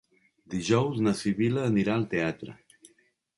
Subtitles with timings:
[0.53, 2.57] Dijous na Sibil·la anirà al teatre.